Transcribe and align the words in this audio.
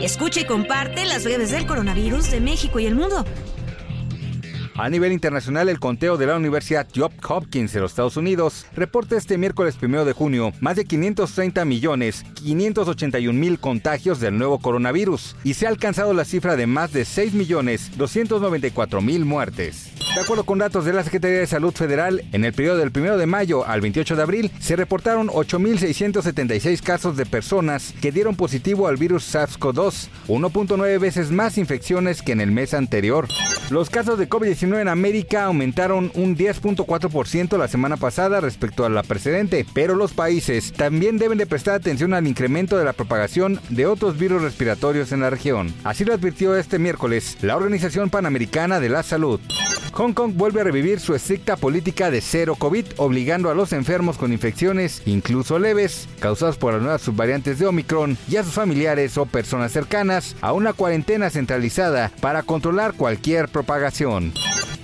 Escucha 0.00 0.40
y 0.40 0.44
comparte 0.44 1.04
las 1.06 1.24
breves 1.24 1.50
del 1.50 1.66
coronavirus 1.66 2.30
de 2.30 2.40
México 2.40 2.78
y 2.78 2.86
el 2.86 2.94
mundo. 2.94 3.24
A 4.76 4.88
nivel 4.88 5.10
internacional, 5.10 5.68
el 5.68 5.80
conteo 5.80 6.16
de 6.16 6.26
la 6.26 6.36
Universidad 6.36 6.86
Johns 6.94 7.16
Hopkins 7.28 7.72
de 7.72 7.80
los 7.80 7.90
Estados 7.90 8.16
Unidos 8.16 8.64
reporta 8.76 9.16
este 9.16 9.36
miércoles 9.36 9.76
1 9.82 10.04
de 10.04 10.12
junio 10.12 10.52
más 10.60 10.76
de 10.76 10.84
530 10.84 11.64
millones 11.64 12.24
581 12.34 13.36
mil 13.36 13.58
contagios 13.58 14.20
del 14.20 14.38
nuevo 14.38 14.60
coronavirus 14.60 15.34
y 15.42 15.54
se 15.54 15.66
ha 15.66 15.70
alcanzado 15.70 16.14
la 16.14 16.24
cifra 16.24 16.54
de 16.54 16.68
más 16.68 16.92
de 16.92 17.04
6 17.04 17.34
millones 17.34 17.90
294 17.96 19.00
mil 19.00 19.24
muertes. 19.24 19.97
De 20.14 20.22
acuerdo 20.22 20.44
con 20.44 20.58
datos 20.58 20.84
de 20.84 20.92
la 20.92 21.04
Secretaría 21.04 21.38
de 21.38 21.46
Salud 21.46 21.72
Federal, 21.72 22.24
en 22.32 22.44
el 22.44 22.52
periodo 22.52 22.78
del 22.78 22.90
1 22.94 23.18
de 23.18 23.26
mayo 23.26 23.66
al 23.66 23.80
28 23.80 24.16
de 24.16 24.22
abril 24.22 24.50
se 24.58 24.74
reportaron 24.74 25.28
8.676 25.28 26.82
casos 26.82 27.16
de 27.16 27.26
personas 27.26 27.94
que 28.00 28.10
dieron 28.10 28.34
positivo 28.34 28.88
al 28.88 28.96
virus 28.96 29.32
SARS-CoV-2, 29.32 30.08
1.9 30.26 30.98
veces 30.98 31.30
más 31.30 31.56
infecciones 31.56 32.22
que 32.22 32.32
en 32.32 32.40
el 32.40 32.50
mes 32.50 32.74
anterior. 32.74 33.28
Los 33.70 33.90
casos 33.90 34.18
de 34.18 34.28
COVID-19 34.28 34.80
en 34.80 34.88
América 34.88 35.44
aumentaron 35.44 36.10
un 36.14 36.36
10.4% 36.36 37.58
la 37.58 37.68
semana 37.68 37.96
pasada 37.96 38.40
respecto 38.40 38.84
a 38.84 38.88
la 38.88 39.02
precedente, 39.02 39.66
pero 39.74 39.94
los 39.94 40.14
países 40.14 40.72
también 40.72 41.18
deben 41.18 41.38
de 41.38 41.46
prestar 41.46 41.74
atención 41.74 42.14
al 42.14 42.26
incremento 42.26 42.78
de 42.78 42.84
la 42.84 42.94
propagación 42.94 43.60
de 43.68 43.86
otros 43.86 44.18
virus 44.18 44.42
respiratorios 44.42 45.12
en 45.12 45.20
la 45.20 45.30
región. 45.30 45.72
Así 45.84 46.04
lo 46.04 46.14
advirtió 46.14 46.56
este 46.56 46.78
miércoles 46.78 47.36
la 47.42 47.56
Organización 47.56 48.10
Panamericana 48.10 48.80
de 48.80 48.88
la 48.88 49.02
Salud. 49.02 49.38
Hong 49.98 50.12
Kong 50.12 50.34
vuelve 50.36 50.60
a 50.60 50.64
revivir 50.64 51.00
su 51.00 51.12
estricta 51.16 51.56
política 51.56 52.08
de 52.08 52.20
cero 52.20 52.54
COVID, 52.56 52.86
obligando 52.98 53.50
a 53.50 53.54
los 53.56 53.72
enfermos 53.72 54.16
con 54.16 54.32
infecciones, 54.32 55.02
incluso 55.06 55.58
leves, 55.58 56.08
causadas 56.20 56.56
por 56.56 56.72
las 56.72 56.82
nuevas 56.82 57.02
subvariantes 57.02 57.58
de 57.58 57.66
Omicron 57.66 58.16
y 58.28 58.36
a 58.36 58.44
sus 58.44 58.52
familiares 58.52 59.18
o 59.18 59.26
personas 59.26 59.72
cercanas 59.72 60.36
a 60.40 60.52
una 60.52 60.72
cuarentena 60.72 61.30
centralizada 61.30 62.12
para 62.20 62.44
controlar 62.44 62.94
cualquier 62.94 63.48
propagación. 63.48 64.32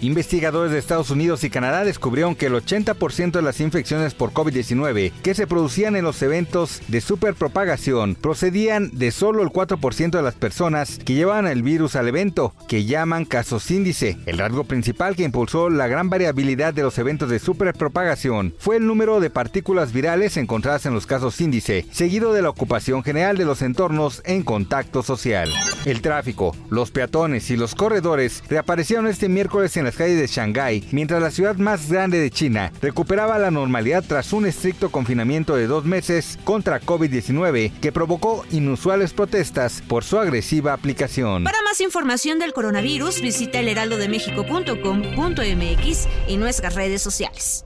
Investigadores 0.00 0.72
de 0.72 0.78
Estados 0.78 1.10
Unidos 1.10 1.44
y 1.44 1.50
Canadá 1.50 1.84
descubrieron 1.84 2.34
que 2.34 2.46
el 2.46 2.54
80% 2.54 3.32
de 3.32 3.42
las 3.42 3.60
infecciones 3.60 4.14
por 4.14 4.32
COVID-19 4.32 5.12
que 5.22 5.34
se 5.34 5.46
producían 5.46 5.96
en 5.96 6.04
los 6.04 6.20
eventos 6.22 6.82
de 6.88 7.00
superpropagación 7.00 8.14
procedían 8.14 8.90
de 8.92 9.10
solo 9.10 9.42
el 9.42 9.50
4% 9.50 10.10
de 10.10 10.22
las 10.22 10.34
personas 10.34 10.98
que 11.04 11.14
llevaban 11.14 11.46
el 11.46 11.62
virus 11.62 11.96
al 11.96 12.08
evento, 12.08 12.54
que 12.68 12.84
llaman 12.84 13.24
casos 13.24 13.70
índice. 13.70 14.18
El 14.26 14.38
rasgo 14.38 14.64
principal 14.64 15.16
que 15.16 15.22
impulsó 15.22 15.70
la 15.70 15.86
gran 15.86 16.10
variabilidad 16.10 16.74
de 16.74 16.82
los 16.82 16.98
eventos 16.98 17.30
de 17.30 17.38
superpropagación 17.38 18.54
fue 18.58 18.76
el 18.76 18.86
número 18.86 19.20
de 19.20 19.30
partículas 19.30 19.92
virales 19.92 20.36
encontradas 20.36 20.86
en 20.86 20.94
los 20.94 21.06
casos 21.06 21.40
índice, 21.40 21.86
seguido 21.90 22.32
de 22.32 22.42
la 22.42 22.50
ocupación 22.50 23.02
general 23.02 23.36
de 23.36 23.44
los 23.44 23.62
entornos 23.62 24.22
en 24.24 24.42
contacto 24.42 25.02
social. 25.02 25.50
El 25.84 26.00
tráfico, 26.00 26.56
los 26.70 26.90
peatones 26.90 27.50
y 27.50 27.56
los 27.56 27.74
corredores 27.74 28.42
reaparecieron 28.48 29.06
este 29.06 29.28
miércoles 29.28 29.76
en 29.76 29.86
las 29.94 30.16
de 30.16 30.26
Shanghái, 30.26 30.84
mientras 30.92 31.22
la 31.22 31.30
ciudad 31.30 31.56
más 31.56 31.90
grande 31.90 32.18
de 32.18 32.30
China 32.30 32.72
recuperaba 32.80 33.38
la 33.38 33.50
normalidad 33.50 34.04
tras 34.06 34.32
un 34.32 34.46
estricto 34.46 34.90
confinamiento 34.90 35.56
de 35.56 35.66
dos 35.66 35.84
meses 35.84 36.38
contra 36.44 36.80
COVID-19 36.80 37.72
que 37.80 37.92
provocó 37.92 38.44
inusuales 38.50 39.12
protestas 39.12 39.82
por 39.86 40.04
su 40.04 40.18
agresiva 40.18 40.72
aplicación. 40.72 41.44
Para 41.44 41.62
más 41.62 41.80
información 41.80 42.38
del 42.38 42.52
coronavirus, 42.52 43.20
visita 43.20 43.60
elheraldodemexico.com.mx 43.60 46.08
y 46.28 46.36
nuestras 46.36 46.74
redes 46.74 47.02
sociales. 47.02 47.64